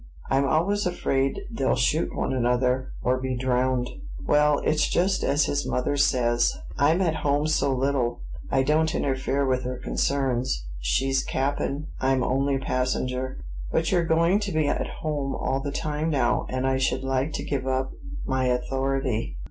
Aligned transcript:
I'm 0.31 0.45
always 0.47 0.87
afraid 0.87 1.41
they'll 1.51 1.75
shoot 1.75 2.11
one 2.15 2.33
another, 2.33 2.91
or 3.03 3.19
be 3.19 3.37
drowned." 3.37 3.87
"Well, 4.25 4.57
it's 4.65 4.89
just 4.89 5.23
as 5.23 5.45
his 5.45 5.63
mother 5.69 5.95
says; 5.95 6.57
I'm 6.75 7.03
at 7.03 7.17
home 7.17 7.45
so 7.45 7.71
little, 7.71 8.21
I 8.49 8.63
don't 8.63 8.95
interfere 8.95 9.45
with 9.45 9.61
her 9.63 9.77
concerns; 9.77 10.65
she's 10.79 11.23
cap'n; 11.23 11.85
I'm 11.99 12.23
only 12.23 12.57
passenger." 12.57 13.43
"But 13.71 13.91
you're 13.91 14.03
going 14.05 14.39
to 14.39 14.51
be 14.51 14.67
at 14.67 14.87
home 15.01 15.35
all 15.35 15.59
the 15.63 15.71
time 15.71 16.09
now; 16.09 16.47
and 16.49 16.65
I 16.65 16.77
should 16.79 17.03
like 17.03 17.31
to 17.33 17.43
give 17.45 17.67
up 17.67 17.91
my 18.25 18.45
authority." 18.47 19.37